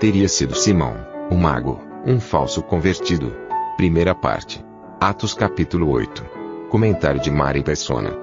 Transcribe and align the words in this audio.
Teria 0.00 0.30
sido 0.30 0.54
Simão, 0.54 0.94
o 1.30 1.34
mago, 1.34 1.78
um 2.06 2.18
falso 2.18 2.62
convertido. 2.62 3.34
Primeira 3.76 4.14
parte. 4.14 4.64
Atos 4.98 5.34
capítulo 5.34 5.90
8. 5.90 6.24
Comentário 6.70 7.20
de 7.20 7.30
Mari 7.30 7.62
Persona. 7.62 8.16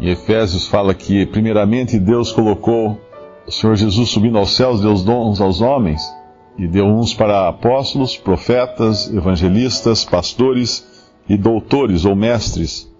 Em 0.00 0.08
Efésios 0.08 0.66
fala 0.66 0.94
que, 0.94 1.26
primeiramente, 1.26 1.98
Deus 1.98 2.32
colocou 2.32 2.98
o 3.46 3.52
Senhor 3.52 3.76
Jesus 3.76 4.08
subindo 4.08 4.38
aos 4.38 4.56
céus, 4.56 4.80
deu 4.80 4.90
os 4.90 5.04
dons 5.04 5.38
aos 5.38 5.60
homens, 5.60 6.00
e 6.56 6.66
deu 6.66 6.86
uns 6.86 7.12
para 7.12 7.46
apóstolos, 7.46 8.16
profetas, 8.16 9.12
evangelistas, 9.12 10.06
pastores 10.06 11.12
e 11.28 11.36
doutores 11.36 12.06
ou 12.06 12.16
mestres. 12.16 12.90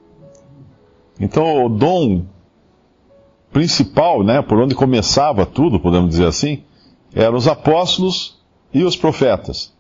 Então, 1.19 1.65
o 1.65 1.69
dom 1.71 2.27
principal, 3.51 4.23
né, 4.23 4.43
por 4.43 4.59
onde 4.59 4.75
começava 4.75 5.47
tudo, 5.47 5.81
podemos 5.81 6.11
dizer 6.11 6.27
assim, 6.27 6.63
eram 7.15 7.37
os 7.37 7.47
apóstolos 7.49 8.41
e 8.73 8.85
os 8.85 8.97
profetas. 8.97 9.73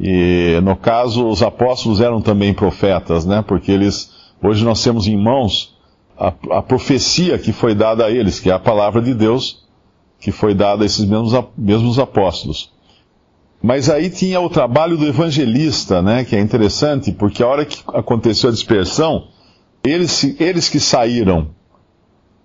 E 0.00 0.60
no 0.62 0.76
caso, 0.76 1.26
os 1.26 1.42
apóstolos 1.42 2.00
eram 2.00 2.20
também 2.20 2.52
profetas, 2.52 3.24
né? 3.24 3.42
Porque 3.46 3.72
eles, 3.72 4.10
hoje 4.42 4.64
nós 4.64 4.82
temos 4.82 5.06
em 5.06 5.16
mãos 5.16 5.76
a, 6.16 6.32
a, 6.50 6.62
profecia 6.62 7.38
que 7.38 7.52
foi 7.52 7.74
dada 7.74 8.04
a 8.04 8.10
eles, 8.10 8.38
que 8.38 8.50
é 8.50 8.52
a 8.52 8.58
palavra 8.58 9.00
de 9.00 9.14
Deus, 9.14 9.66
que 10.20 10.30
foi 10.30 10.54
dada 10.54 10.82
a 10.82 10.86
esses 10.86 11.04
mesmos, 11.04 11.32
mesmos 11.56 11.98
apóstolos. 11.98 12.72
Mas 13.62 13.88
aí 13.88 14.08
tinha 14.10 14.40
o 14.40 14.50
trabalho 14.50 14.96
do 14.96 15.06
evangelista, 15.06 16.02
né? 16.02 16.24
Que 16.24 16.36
é 16.36 16.40
interessante, 16.40 17.10
porque 17.10 17.42
a 17.42 17.46
hora 17.46 17.64
que 17.64 17.82
aconteceu 17.88 18.50
a 18.50 18.52
dispersão, 18.52 19.28
eles, 19.82 20.22
eles 20.38 20.68
que 20.68 20.78
saíram, 20.78 21.48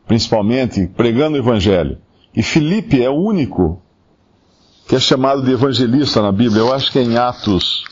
principalmente, 0.07 0.87
pregando 0.87 1.35
o 1.35 1.39
evangelho. 1.39 1.97
E 2.35 2.41
Filipe 2.41 3.03
é 3.03 3.09
o 3.09 3.15
único 3.15 3.81
que 4.87 4.95
é 4.95 4.99
chamado 4.99 5.41
de 5.43 5.51
evangelista 5.51 6.21
na 6.21 6.31
Bíblia. 6.31 6.61
Eu 6.61 6.73
acho 6.73 6.91
que 6.91 6.99
é 6.99 7.03
em 7.03 7.17
Atos, 7.17 7.83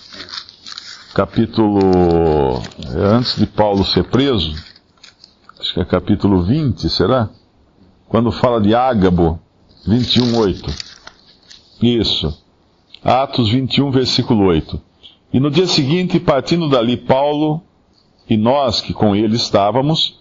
capítulo. 1.14 2.62
É 2.96 3.16
antes 3.16 3.38
de 3.38 3.46
Paulo 3.46 3.84
ser 3.86 4.04
preso. 4.06 4.54
Acho 5.60 5.74
que 5.74 5.80
é 5.80 5.86
capítulo 5.86 6.44
20, 6.44 6.90
será? 6.90 7.30
Quando 8.08 8.32
fala 8.32 8.60
de 8.60 8.76
Ágabo, 8.76 9.40
21, 9.88 10.38
8. 10.38 10.74
Isso. 11.82 12.38
Atos 13.04 13.50
21, 13.50 13.90
versículo 13.90 14.46
8. 14.46 14.80
E 15.34 15.40
no 15.40 15.50
dia 15.50 15.66
seguinte, 15.66 16.20
partindo 16.20 16.70
dali, 16.70 16.98
Paulo 16.98 17.62
e 18.30 18.38
nós 18.38 18.82
que 18.82 18.94
com 18.94 19.16
ele 19.16 19.36
estávamos, 19.36 20.20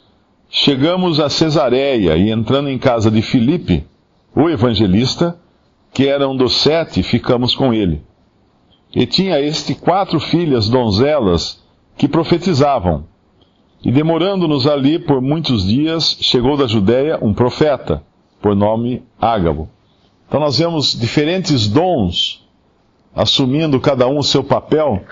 chegamos 0.49 1.21
a 1.21 1.29
Cesareia 1.29 2.17
e 2.17 2.31
entrando 2.31 2.69
em 2.69 2.79
casa 2.79 3.11
de 3.11 3.23
Filipe, 3.23 3.85
o 4.35 4.49
evangelista, 4.49 5.39
que 5.93 6.07
era 6.09 6.29
um 6.29 6.37
dos 6.37 6.57
sete, 6.57 7.03
ficamos 7.03 7.55
com 7.55 7.73
ele. 7.73 8.03
E 8.95 9.07
tinha 9.07 9.41
este 9.41 9.75
quatro 9.75 10.19
filhas 10.19 10.69
donzelas 10.69 11.63
que 11.97 12.09
profetizavam. 12.09 13.05
E 13.83 13.91
demorando-nos 13.91 14.67
ali 14.67 14.99
por 14.99 15.21
muitos 15.21 15.67
dias, 15.67 16.17
chegou 16.21 16.57
da 16.57 16.67
Judéia 16.67 17.19
um 17.23 17.33
profeta, 17.33 18.03
por 18.41 18.55
nome 18.55 19.03
Ágabo. 19.21 19.69
Então 20.29 20.41
nós 20.41 20.59
vemos 20.59 20.99
diferentes 20.99 21.67
dons 21.67 22.47
assumindo 23.15 23.81
cada 23.81 24.07
um 24.07 24.19
o 24.19 24.23
seu 24.23 24.45
papel, 24.45 25.03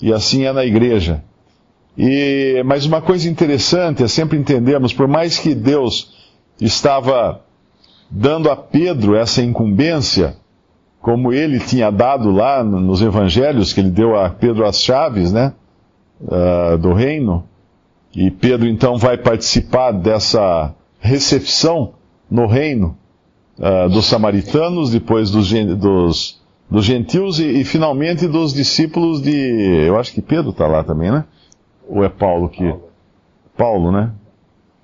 e 0.00 0.12
assim 0.12 0.44
é 0.44 0.52
na 0.52 0.64
igreja. 0.64 1.24
E, 1.96 2.62
mas 2.66 2.84
uma 2.84 3.00
coisa 3.00 3.28
interessante 3.28 4.02
é 4.02 4.08
sempre 4.08 4.38
entendermos, 4.38 4.92
por 4.92 5.08
mais 5.08 5.38
que 5.38 5.54
Deus 5.54 6.14
estava 6.60 7.40
dando 8.10 8.50
a 8.50 8.56
Pedro 8.56 9.16
essa 9.16 9.42
incumbência, 9.42 10.36
como 11.00 11.32
ele 11.32 11.58
tinha 11.58 11.90
dado 11.90 12.30
lá 12.30 12.64
nos 12.64 13.02
evangelhos, 13.02 13.72
que 13.72 13.80
ele 13.80 13.90
deu 13.90 14.18
a 14.18 14.30
Pedro 14.30 14.66
as 14.66 14.80
chaves, 14.80 15.32
né, 15.32 15.52
uh, 16.20 16.78
do 16.78 16.92
reino, 16.92 17.44
e 18.14 18.30
Pedro 18.30 18.66
então 18.66 18.96
vai 18.96 19.18
participar 19.18 19.92
dessa 19.92 20.74
recepção 20.98 21.92
no 22.30 22.46
reino 22.46 22.96
uh, 23.58 23.88
dos 23.90 24.06
samaritanos, 24.06 24.90
depois 24.90 25.30
dos, 25.30 25.52
dos, 25.52 26.40
dos 26.70 26.84
gentios 26.84 27.38
e, 27.38 27.60
e, 27.60 27.64
finalmente 27.64 28.26
dos 28.26 28.54
discípulos 28.54 29.20
de, 29.20 29.86
eu 29.86 29.98
acho 29.98 30.12
que 30.12 30.22
Pedro 30.22 30.50
está 30.50 30.66
lá 30.66 30.82
também, 30.82 31.10
né? 31.10 31.24
Ou 31.88 32.02
é 32.02 32.08
Paulo 32.08 32.48
que? 32.48 32.74
Paulo, 33.56 33.92
né? 33.92 34.12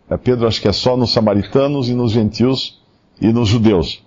É 0.08 0.16
Pedro 0.16 0.46
acho 0.46 0.60
que 0.60 0.68
é 0.68 0.72
só 0.72 0.96
nos 0.96 1.12
samaritanos 1.12 1.88
e 1.88 1.94
nos 1.94 2.12
gentios 2.12 2.81
e 3.20 3.32
nos 3.32 3.48
judeus. 3.48 4.02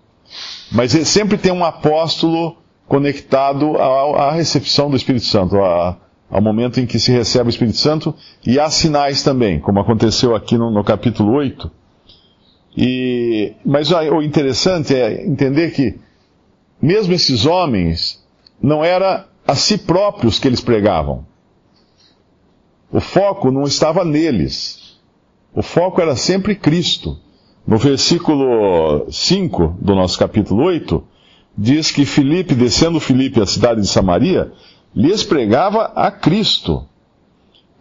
Mas 0.71 0.91
sempre 0.91 1.37
tem 1.37 1.51
um 1.51 1.63
apóstolo 1.63 2.57
conectado 2.87 3.77
à, 3.77 4.31
recepção 4.31 4.89
do 4.89 4.95
Espírito 4.95 5.25
Santo, 5.25 5.57
ao 5.57 6.41
momento 6.41 6.79
em 6.79 6.85
que 6.85 6.99
se 6.99 7.11
recebe 7.11 7.49
o 7.49 7.51
Espírito 7.51 7.77
Santo, 7.77 8.13
e 8.45 8.59
há 8.59 8.69
sinais 8.69 9.23
também, 9.23 9.59
como 9.59 9.79
aconteceu 9.79 10.35
aqui 10.35 10.57
no, 10.57 10.71
no 10.71 10.83
capítulo 10.83 11.33
8. 11.33 11.71
E, 12.77 13.53
mas 13.65 13.91
o 13.91 14.21
interessante 14.21 14.93
é 14.93 15.25
entender 15.25 15.71
que, 15.71 15.97
mesmo 16.81 17.13
esses 17.13 17.45
homens, 17.45 18.23
não 18.61 18.83
era 18.83 19.27
a 19.47 19.55
si 19.55 19.77
próprios 19.77 20.39
que 20.39 20.47
eles 20.47 20.61
pregavam. 20.61 21.25
O 22.91 22.99
foco 22.99 23.51
não 23.51 23.63
estava 23.63 24.03
neles. 24.03 24.99
O 25.53 25.61
foco 25.61 26.01
era 26.01 26.15
sempre 26.15 26.55
Cristo. 26.55 27.19
No 27.67 27.77
versículo 27.79 29.07
5 29.09 29.77
do 29.81 29.95
nosso 29.95 30.19
capítulo 30.19 30.65
8, 30.65 31.03
diz 31.57 31.89
que 31.89 32.05
Filipe, 32.05 32.53
descendo 32.53 32.99
Filipe 32.99 33.41
à 33.41 33.45
cidade 33.45 33.81
de 33.81 33.87
Samaria, 33.87 34.51
lhes 34.95 35.23
pregava 35.23 35.91
a 35.95 36.11
Cristo. 36.11 36.85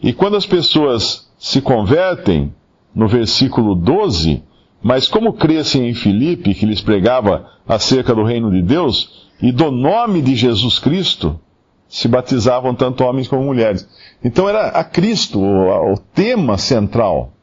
E 0.03 0.13
quando 0.13 0.37
as 0.37 0.47
pessoas 0.47 1.31
se 1.39 1.61
convertem, 1.61 2.55
no 2.95 3.07
versículo 3.07 3.75
12, 3.75 4.43
mas 4.83 5.07
como 5.07 5.35
crescem 5.35 5.89
em 5.89 5.95
Filipe, 5.95 6.55
que 6.55 6.65
lhes 6.65 6.81
pregava 6.81 7.51
acerca 7.69 8.15
do 8.15 8.25
reino 8.25 8.51
de 8.51 8.63
Deus, 8.63 9.29
e 9.43 9.53
do 9.53 9.71
nome 9.71 10.23
de 10.23 10.35
Jesus 10.35 10.79
Cristo, 10.79 11.39
se 11.87 12.09
batizavam 12.09 12.75
tanto 12.75 13.05
homens 13.05 13.29
como 13.29 13.45
mulheres. 13.45 13.87
Então 14.25 14.49
era 14.49 14.69
a 14.69 14.83
Cristo 14.83 15.41
o, 15.41 15.93
o 15.93 15.99
tema 15.99 16.57
central. 16.57 17.34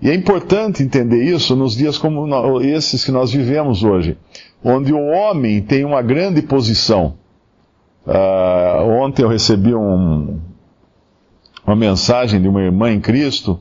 E 0.00 0.10
é 0.10 0.14
importante 0.14 0.82
entender 0.82 1.24
isso 1.24 1.56
nos 1.56 1.74
dias 1.74 1.96
como 1.96 2.60
esses 2.60 3.04
que 3.04 3.10
nós 3.10 3.32
vivemos 3.32 3.82
hoje, 3.82 4.16
onde 4.62 4.92
o 4.92 5.06
homem 5.06 5.62
tem 5.62 5.84
uma 5.84 6.02
grande 6.02 6.42
posição. 6.42 7.14
Uh, 8.06 8.88
ontem 9.00 9.22
eu 9.22 9.28
recebi 9.28 9.74
um, 9.74 10.38
uma 11.66 11.74
mensagem 11.74 12.40
de 12.40 12.46
uma 12.46 12.62
irmã 12.62 12.92
em 12.92 13.00
Cristo, 13.00 13.58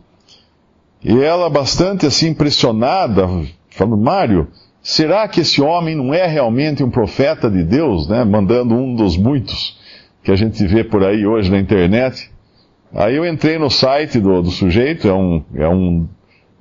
e 1.03 1.19
ela 1.21 1.49
bastante 1.49 2.05
assim 2.05 2.29
impressionada, 2.29 3.27
falando, 3.69 3.97
Mário, 3.97 4.47
será 4.81 5.27
que 5.27 5.41
esse 5.41 5.61
homem 5.61 5.95
não 5.95 6.13
é 6.13 6.25
realmente 6.27 6.83
um 6.83 6.89
profeta 6.89 7.49
de 7.49 7.63
Deus, 7.63 8.07
né? 8.07 8.23
Mandando 8.23 8.75
um 8.75 8.95
dos 8.95 9.15
muitos 9.15 9.79
que 10.23 10.31
a 10.31 10.35
gente 10.35 10.65
vê 10.65 10.83
por 10.83 11.03
aí 11.03 11.25
hoje 11.25 11.49
na 11.49 11.59
internet. 11.59 12.31
Aí 12.93 13.15
eu 13.15 13.25
entrei 13.25 13.59
no 13.59 13.69
site 13.69 14.19
do, 14.19 14.41
do 14.41 14.49
sujeito, 14.49 15.07
é 15.07 15.13
um, 15.13 15.43
é 15.53 15.67
um 15.67 16.07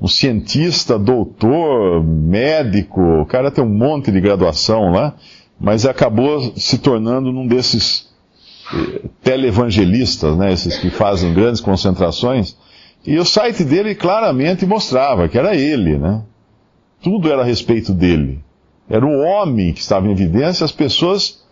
um 0.04 0.08
cientista, 0.08 0.98
doutor, 0.98 2.04
médico, 2.04 3.00
o 3.22 3.24
cara 3.24 3.50
tem 3.50 3.64
um 3.64 3.74
monte 3.74 4.12
de 4.12 4.20
graduação 4.20 4.92
lá, 4.92 5.14
mas 5.58 5.86
acabou 5.86 6.52
se 6.56 6.76
tornando 6.76 7.30
um 7.30 7.46
desses 7.46 8.12
eh, 8.70 9.00
televangelistas, 9.22 10.36
né, 10.36 10.52
esses 10.52 10.76
que 10.76 10.90
fazem 10.90 11.32
grandes 11.32 11.62
concentrações, 11.62 12.54
e 13.06 13.16
o 13.16 13.24
site 13.24 13.64
dele 13.64 13.94
claramente 13.94 14.66
mostrava 14.66 15.26
que 15.26 15.38
era 15.38 15.56
ele, 15.56 15.96
né? 15.96 16.22
Tudo 17.02 17.32
era 17.32 17.40
a 17.40 17.46
respeito 17.46 17.94
dele. 17.94 18.44
Era 18.90 19.06
o 19.06 19.20
homem 19.20 19.72
que 19.72 19.80
estava 19.80 20.06
em 20.06 20.12
evidência, 20.12 20.66
as 20.66 20.72
pessoas 20.72 21.42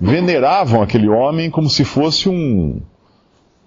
veneravam 0.00 0.80
aquele 0.80 1.10
homem 1.10 1.50
como 1.50 1.68
se 1.68 1.84
fosse 1.84 2.26
um, 2.26 2.80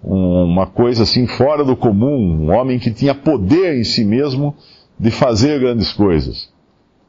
uma 0.02 0.66
coisa 0.66 1.04
assim 1.04 1.26
fora 1.26 1.64
do 1.64 1.76
comum, 1.76 2.46
um 2.46 2.52
homem 2.52 2.78
que 2.78 2.90
tinha 2.90 3.14
poder 3.14 3.78
em 3.78 3.84
si 3.84 4.04
mesmo 4.04 4.54
de 4.98 5.10
fazer 5.10 5.60
grandes 5.60 5.92
coisas. 5.92 6.52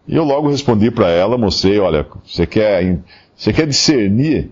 E 0.08 0.16
eu 0.16 0.24
logo 0.24 0.50
respondi 0.50 0.92
para 0.92 1.10
ela, 1.10 1.38
mostrei, 1.38 1.80
olha, 1.80 2.06
você 2.26 2.46
quer, 2.46 3.00
você 3.36 3.54
quer 3.54 3.66
discernir 3.66 4.52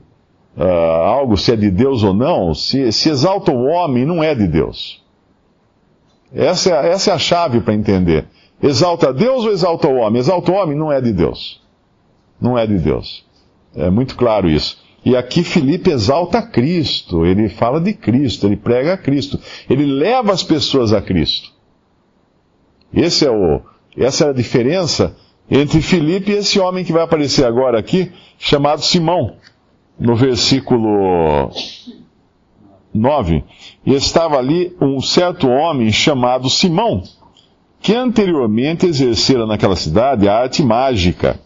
uh, 0.57 0.63
algo 0.63 1.37
se 1.37 1.51
é 1.51 1.55
de 1.55 1.69
Deus 1.69 2.03
ou 2.03 2.13
não? 2.13 2.53
Se, 2.53 2.91
se 2.91 3.09
exalta 3.09 3.51
o 3.51 3.65
homem, 3.65 4.05
não 4.05 4.23
é 4.23 4.33
de 4.33 4.47
Deus. 4.47 5.03
Essa 6.33 6.71
é, 6.71 6.89
essa 6.91 7.11
é 7.11 7.13
a 7.13 7.19
chave 7.19 7.59
para 7.59 7.73
entender. 7.73 8.25
Exalta 8.63 9.13
Deus 9.13 9.43
ou 9.43 9.51
exalta 9.51 9.87
o 9.87 9.95
homem? 9.95 10.19
Exalta 10.19 10.51
o 10.51 10.55
homem, 10.55 10.77
não 10.77 10.91
é 10.91 11.01
de 11.01 11.11
Deus. 11.11 11.61
Não 12.39 12.57
é 12.57 12.65
de 12.65 12.77
Deus. 12.77 13.25
É 13.75 13.89
muito 13.89 14.15
claro 14.15 14.49
isso. 14.49 14.81
E 15.03 15.15
aqui 15.15 15.43
Filipe 15.43 15.89
exalta 15.89 16.41
Cristo, 16.41 17.25
ele 17.25 17.49
fala 17.49 17.81
de 17.81 17.93
Cristo, 17.93 18.45
ele 18.45 18.55
prega 18.55 18.93
a 18.93 18.97
Cristo, 18.97 19.39
ele 19.67 19.85
leva 19.85 20.31
as 20.31 20.43
pessoas 20.43 20.93
a 20.93 21.01
Cristo. 21.01 21.51
Esse 22.93 23.25
é 23.25 23.31
o, 23.31 23.61
essa 23.97 24.25
é 24.25 24.29
a 24.29 24.33
diferença 24.33 25.15
entre 25.49 25.81
Filipe 25.81 26.31
e 26.31 26.35
esse 26.35 26.59
homem 26.59 26.85
que 26.85 26.93
vai 26.93 27.03
aparecer 27.03 27.45
agora 27.45 27.79
aqui, 27.79 28.11
chamado 28.37 28.83
Simão, 28.83 29.37
no 29.99 30.15
versículo 30.15 31.49
9. 32.93 33.43
E 33.85 33.93
estava 33.95 34.37
ali 34.37 34.75
um 34.79 35.01
certo 35.01 35.49
homem 35.49 35.91
chamado 35.91 36.49
Simão, 36.49 37.01
que 37.81 37.95
anteriormente 37.95 38.85
exercera 38.85 39.47
naquela 39.47 39.75
cidade 39.75 40.29
a 40.29 40.37
arte 40.37 40.61
mágica 40.61 41.39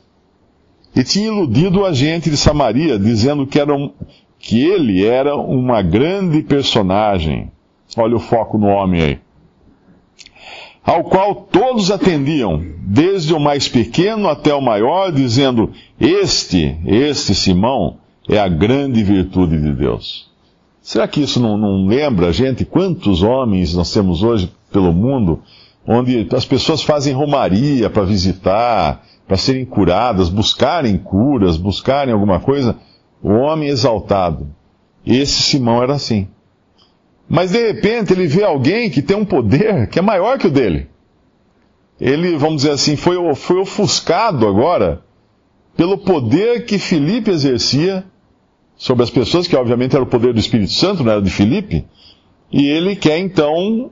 e 0.96 1.04
tinha 1.04 1.28
iludido 1.28 1.86
a 1.86 1.92
gente 1.92 2.30
de 2.30 2.38
Samaria, 2.38 2.98
dizendo 2.98 3.46
que, 3.46 3.60
era 3.60 3.76
um, 3.76 3.92
que 4.40 4.66
ele 4.66 5.06
era 5.06 5.36
uma 5.36 5.82
grande 5.82 6.42
personagem. 6.42 7.52
Olha 7.98 8.16
o 8.16 8.20
foco 8.20 8.58
no 8.58 8.68
homem 8.68 9.02
aí. 9.02 9.20
Ao 10.84 11.04
qual 11.04 11.36
todos 11.36 11.90
atendiam, 11.92 12.64
desde 12.80 13.34
o 13.34 13.40
mais 13.40 13.68
pequeno 13.68 14.30
até 14.30 14.54
o 14.54 14.62
maior, 14.62 15.12
dizendo: 15.12 15.72
Este, 16.00 16.78
este 16.86 17.34
Simão, 17.34 17.98
é 18.30 18.38
a 18.38 18.48
grande 18.48 19.04
virtude 19.04 19.60
de 19.60 19.72
Deus. 19.72 20.30
Será 20.82 21.08
que 21.08 21.22
isso 21.22 21.40
não, 21.40 21.58
não 21.58 21.88
lembra 21.88 22.28
a 22.28 22.32
gente 22.32 22.64
quantos 22.64 23.24
homens 23.24 23.74
nós 23.74 23.92
temos 23.92 24.22
hoje 24.22 24.52
pelo 24.72 24.94
mundo, 24.94 25.42
onde 25.88 26.28
as 26.34 26.46
pessoas 26.46 26.82
fazem 26.82 27.14
romaria 27.14 27.90
para 27.90 28.04
visitar, 28.04 29.04
para 29.28 29.38
serem 29.38 29.66
curadas, 29.66 30.30
buscarem 30.30 30.98
curas, 30.98 31.58
buscarem 31.58 32.14
alguma 32.14 32.40
coisa, 32.40 32.76
o 33.22 33.30
homem 33.30 33.70
exaltado. 33.70 34.50
Esse 35.06 35.42
Simão 35.42 35.82
era 35.82 35.94
assim. 35.94 36.28
Mas 37.28 37.52
de 37.52 37.72
repente 37.72 38.14
ele 38.14 38.28
vê 38.28 38.44
alguém 38.44 38.90
que 38.90 39.02
tem 39.02 39.18
um 39.18 39.26
poder 39.26 39.88
que 39.90 40.00
é 40.00 40.02
maior 40.02 40.38
que 40.38 40.48
o 40.48 40.52
dele. 40.52 40.90
Ele, 42.00 42.38
vamos 42.38 42.58
dizer 42.58 42.72
assim, 42.72 42.96
foi, 42.96 43.18
foi 43.36 43.58
ofuscado 43.58 44.48
agora 44.48 45.02
pelo 45.78 45.98
poder 45.98 46.66
que 46.66 46.78
Filipe 46.78 47.32
exercia 47.32 48.06
sobre 48.76 49.04
as 49.04 49.10
pessoas, 49.10 49.48
que 49.48 49.56
obviamente 49.56 49.96
era 49.96 50.04
o 50.04 50.08
poder 50.08 50.34
do 50.34 50.40
Espírito 50.40 50.72
Santo, 50.72 51.04
não 51.04 51.12
era 51.12 51.22
de 51.22 51.30
Filipe, 51.30 51.86
e 52.52 52.68
ele 52.68 52.96
quer 52.96 53.18
então 53.18 53.92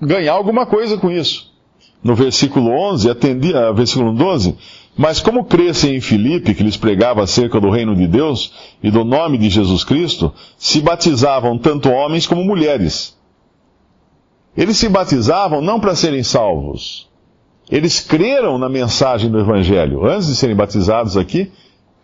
ganhar 0.00 0.32
alguma 0.32 0.66
coisa 0.66 0.96
com 0.96 1.10
isso 1.10 1.50
no 2.02 2.14
versículo 2.14 2.70
11, 2.70 3.10
atendia, 3.10 3.72
versículo 3.72 4.12
12, 4.12 4.56
mas 4.96 5.20
como 5.20 5.44
crescem 5.44 5.96
em 5.96 6.00
Filipe, 6.00 6.54
que 6.54 6.62
lhes 6.62 6.76
pregava 6.76 7.22
acerca 7.22 7.60
do 7.60 7.70
reino 7.70 7.94
de 7.94 8.06
Deus 8.06 8.52
e 8.82 8.90
do 8.90 9.04
nome 9.04 9.38
de 9.38 9.48
Jesus 9.48 9.84
Cristo, 9.84 10.32
se 10.58 10.80
batizavam 10.80 11.58
tanto 11.58 11.90
homens 11.90 12.26
como 12.26 12.44
mulheres. 12.44 13.16
Eles 14.56 14.76
se 14.76 14.88
batizavam 14.88 15.60
não 15.60 15.78
para 15.78 15.94
serem 15.94 16.22
salvos. 16.22 17.08
Eles 17.70 18.00
creram 18.00 18.58
na 18.58 18.68
mensagem 18.68 19.30
do 19.30 19.38
Evangelho. 19.38 20.04
Antes 20.04 20.26
de 20.26 20.34
serem 20.34 20.56
batizados 20.56 21.16
aqui, 21.16 21.52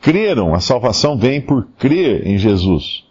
creram. 0.01 0.55
A 0.55 0.61
salvação 0.61 1.19
vem 1.19 1.41
por 1.41 1.67
crer 1.77 2.25
em 2.25 2.39
Jesus. 2.39 3.05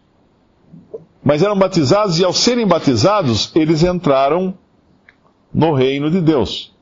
Mas 1.22 1.44
eram 1.44 1.58
batizados 1.58 2.18
e 2.18 2.24
ao 2.24 2.32
serem 2.32 2.66
batizados, 2.66 3.52
eles 3.56 3.84
entraram 3.84 4.54
no 5.56 5.74
reino 5.74 6.12
de 6.12 6.22
Deus 6.22 6.76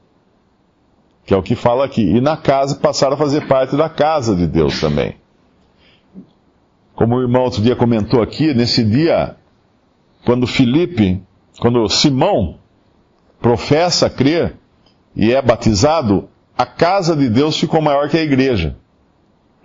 que 1.25 1.33
é 1.33 1.37
o 1.37 1.43
que 1.43 1.55
fala 1.55 1.85
aqui. 1.85 2.01
E 2.01 2.21
na 2.21 2.37
casa 2.37 2.75
passaram 2.75 3.15
a 3.15 3.17
fazer 3.17 3.47
parte 3.47 3.75
da 3.75 3.89
casa 3.89 4.35
de 4.35 4.47
Deus 4.47 4.79
também. 4.79 5.15
Como 6.95 7.15
o 7.15 7.21
irmão 7.21 7.43
outro 7.43 7.61
dia 7.61 7.75
comentou 7.75 8.21
aqui, 8.21 8.53
nesse 8.53 8.83
dia, 8.83 9.35
quando 10.25 10.45
Felipe, 10.45 11.21
quando 11.59 11.87
Simão 11.89 12.57
professa 13.41 14.09
crer 14.09 14.57
e 15.15 15.31
é 15.33 15.41
batizado, 15.41 16.29
a 16.57 16.65
casa 16.65 17.15
de 17.15 17.29
Deus 17.29 17.57
ficou 17.57 17.81
maior 17.81 18.09
que 18.09 18.17
a 18.17 18.21
igreja. 18.21 18.75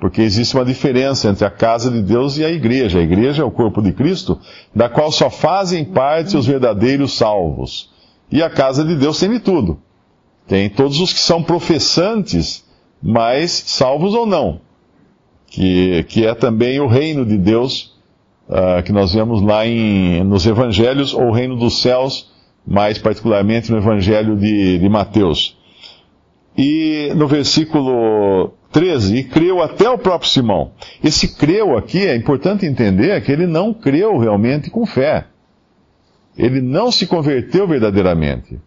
Porque 0.00 0.22
existe 0.22 0.54
uma 0.54 0.64
diferença 0.64 1.28
entre 1.28 1.44
a 1.44 1.50
casa 1.50 1.90
de 1.90 2.00
Deus 2.00 2.38
e 2.38 2.44
a 2.44 2.50
igreja. 2.50 3.00
A 3.00 3.02
igreja 3.02 3.42
é 3.42 3.44
o 3.44 3.50
corpo 3.50 3.82
de 3.82 3.92
Cristo, 3.92 4.40
da 4.74 4.88
qual 4.88 5.10
só 5.10 5.28
fazem 5.28 5.84
parte 5.84 6.36
os 6.36 6.46
verdadeiros 6.46 7.16
salvos. 7.16 7.90
E 8.30 8.42
a 8.42 8.50
casa 8.50 8.84
de 8.84 8.94
Deus 8.94 9.18
tem 9.18 9.30
de 9.30 9.40
tudo. 9.40 9.80
Tem 10.46 10.68
todos 10.68 11.00
os 11.00 11.12
que 11.12 11.20
são 11.20 11.42
professantes, 11.42 12.64
mas 13.02 13.50
salvos 13.50 14.14
ou 14.14 14.26
não. 14.26 14.60
Que, 15.46 16.04
que 16.04 16.26
é 16.26 16.34
também 16.34 16.80
o 16.80 16.86
reino 16.86 17.24
de 17.24 17.36
Deus, 17.38 17.96
uh, 18.48 18.82
que 18.82 18.92
nós 18.92 19.14
vemos 19.14 19.42
lá 19.42 19.66
em, 19.66 20.22
nos 20.24 20.46
evangelhos, 20.46 21.14
ou 21.14 21.28
o 21.28 21.32
reino 21.32 21.56
dos 21.56 21.80
céus, 21.80 22.30
mais 22.66 22.98
particularmente 22.98 23.70
no 23.70 23.78
evangelho 23.78 24.36
de, 24.36 24.78
de 24.78 24.88
Mateus. 24.88 25.56
E 26.56 27.12
no 27.14 27.26
versículo 27.26 28.52
13, 28.72 29.16
e 29.16 29.24
creu 29.24 29.62
até 29.62 29.88
o 29.88 29.98
próprio 29.98 30.30
Simão. 30.30 30.72
Esse 31.02 31.36
creu 31.36 31.76
aqui, 31.76 32.06
é 32.06 32.16
importante 32.16 32.66
entender 32.66 33.22
que 33.22 33.32
ele 33.32 33.46
não 33.46 33.72
creu 33.72 34.18
realmente 34.18 34.70
com 34.70 34.84
fé. 34.84 35.26
Ele 36.38 36.62
não 36.62 36.92
se 36.92 37.06
converteu 37.06 37.66
verdadeiramente 37.66 38.58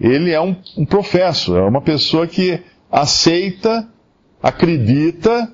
ele 0.00 0.30
é 0.30 0.40
um, 0.40 0.54
um 0.76 0.84
professo, 0.84 1.56
é 1.56 1.62
uma 1.62 1.80
pessoa 1.80 2.26
que 2.26 2.62
aceita, 2.90 3.88
acredita, 4.42 5.52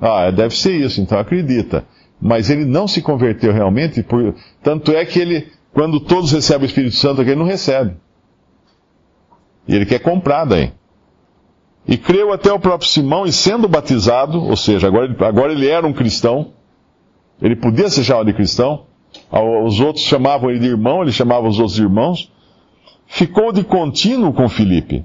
ah, 0.00 0.30
deve 0.30 0.56
ser 0.56 0.72
isso, 0.72 1.00
então 1.00 1.18
acredita. 1.18 1.84
Mas 2.20 2.50
ele 2.50 2.64
não 2.64 2.88
se 2.88 3.00
converteu 3.00 3.52
realmente, 3.52 4.02
por, 4.02 4.34
tanto 4.62 4.92
é 4.92 5.04
que 5.04 5.20
ele, 5.20 5.48
quando 5.72 6.00
todos 6.00 6.32
recebem 6.32 6.66
o 6.66 6.68
Espírito 6.68 6.96
Santo, 6.96 7.22
ele 7.22 7.34
não 7.34 7.44
recebe. 7.44 7.96
Ele 9.66 9.86
quer 9.86 10.00
comprar 10.00 10.44
daí. 10.44 10.72
E 11.86 11.96
creu 11.96 12.32
até 12.32 12.52
o 12.52 12.58
próprio 12.58 12.88
Simão, 12.88 13.26
e 13.26 13.32
sendo 13.32 13.68
batizado, 13.68 14.42
ou 14.42 14.56
seja, 14.56 14.86
agora, 14.86 15.14
agora 15.26 15.52
ele 15.52 15.68
era 15.68 15.86
um 15.86 15.92
cristão, 15.92 16.52
ele 17.40 17.56
podia 17.56 17.90
ser 17.90 18.02
chamado 18.02 18.26
de 18.26 18.32
cristão, 18.32 18.86
os 19.30 19.80
outros 19.80 20.04
chamavam 20.04 20.50
ele 20.50 20.60
de 20.60 20.66
irmão, 20.66 21.02
ele 21.02 21.12
chamava 21.12 21.48
os 21.48 21.58
outros 21.58 21.76
de 21.76 21.82
irmãos, 21.82 22.30
ficou 23.06 23.52
de 23.52 23.64
contínuo 23.64 24.32
com 24.32 24.48
Filipe. 24.48 25.04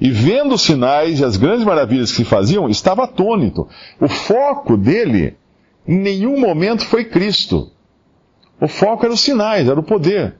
E 0.00 0.10
vendo 0.10 0.54
os 0.54 0.62
sinais 0.62 1.20
e 1.20 1.24
as 1.24 1.36
grandes 1.36 1.64
maravilhas 1.64 2.10
que 2.10 2.18
se 2.18 2.24
faziam, 2.24 2.68
estava 2.68 3.04
atônito. 3.04 3.68
O 4.00 4.08
foco 4.08 4.76
dele, 4.76 5.36
em 5.86 5.96
nenhum 5.96 6.40
momento, 6.40 6.84
foi 6.84 7.04
Cristo. 7.04 7.70
O 8.60 8.66
foco 8.66 9.04
era 9.04 9.14
os 9.14 9.20
sinais, 9.20 9.68
era 9.68 9.78
o 9.78 9.82
poder, 9.82 10.36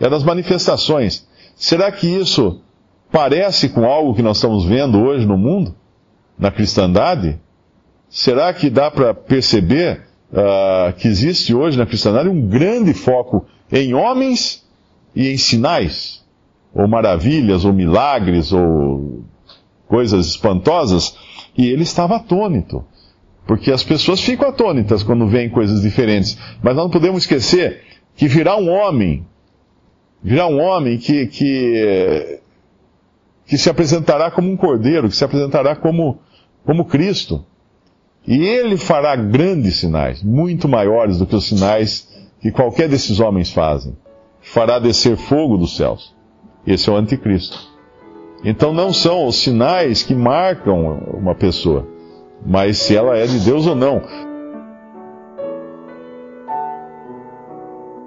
eram 0.00 0.16
as 0.16 0.24
manifestações. 0.24 1.26
Será 1.56 1.90
que 1.90 2.06
isso 2.06 2.60
parece 3.10 3.68
com 3.68 3.84
algo 3.84 4.14
que 4.14 4.22
nós 4.22 4.38
estamos 4.38 4.64
vendo 4.64 5.00
hoje 5.00 5.26
no 5.26 5.36
mundo, 5.36 5.74
na 6.38 6.50
cristandade? 6.50 7.38
Será 8.08 8.52
que 8.52 8.70
dá 8.70 8.90
para 8.90 9.12
perceber 9.12 10.02
uh, 10.34 10.92
que 10.94 11.06
existe 11.06 11.54
hoje 11.54 11.78
na 11.78 11.86
cristandade 11.86 12.28
um 12.28 12.46
grande 12.46 12.92
foco 12.92 13.46
em 13.70 13.94
homens 13.94 14.64
e 15.14 15.28
em 15.28 15.36
sinais, 15.36 16.24
ou 16.74 16.88
maravilhas, 16.88 17.64
ou 17.64 17.72
milagres, 17.72 18.52
ou 18.52 19.24
coisas 19.86 20.26
espantosas, 20.26 21.16
e 21.56 21.68
ele 21.68 21.84
estava 21.84 22.16
atônito. 22.16 22.84
Porque 23.46 23.70
as 23.70 23.84
pessoas 23.84 24.20
ficam 24.20 24.48
atônitas 24.48 25.02
quando 25.02 25.28
veem 25.28 25.50
coisas 25.50 25.82
diferentes. 25.82 26.36
Mas 26.62 26.74
nós 26.74 26.84
não 26.84 26.90
podemos 26.90 27.22
esquecer 27.22 27.82
que 28.16 28.26
virá 28.26 28.56
um 28.56 28.70
homem, 28.70 29.24
virá 30.22 30.46
um 30.46 30.60
homem 30.60 30.98
que, 30.98 31.26
que, 31.26 32.40
que 33.46 33.58
se 33.58 33.68
apresentará 33.68 34.30
como 34.30 34.50
um 34.50 34.56
cordeiro, 34.56 35.08
que 35.08 35.16
se 35.16 35.24
apresentará 35.24 35.76
como, 35.76 36.18
como 36.64 36.86
Cristo. 36.86 37.44
E 38.26 38.42
ele 38.42 38.76
fará 38.76 39.14
grandes 39.16 39.76
sinais, 39.76 40.22
muito 40.22 40.68
maiores 40.68 41.18
do 41.18 41.26
que 41.26 41.36
os 41.36 41.46
sinais 41.46 42.08
que 42.40 42.50
qualquer 42.50 42.88
desses 42.88 43.20
homens 43.20 43.52
fazem 43.52 43.96
fará 44.40 44.78
descer 44.78 45.16
fogo 45.16 45.56
dos 45.56 45.76
céus. 45.76 46.14
Esse 46.66 46.88
é 46.88 46.92
o 46.92 46.96
anticristo. 46.96 47.58
Então 48.44 48.72
não 48.72 48.92
são 48.92 49.26
os 49.26 49.36
sinais 49.36 50.02
que 50.02 50.14
marcam 50.14 50.98
uma 51.14 51.34
pessoa, 51.34 51.86
mas 52.44 52.78
se 52.78 52.94
ela 52.94 53.16
é 53.16 53.26
de 53.26 53.38
Deus 53.40 53.66
ou 53.66 53.74
não. 53.74 54.02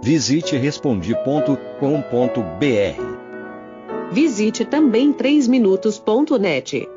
Visite 0.04 0.56
respondi.com.br. 0.56 1.74
Visite 4.12 4.64
também 4.64 5.12
3minutos.net. 5.12 6.97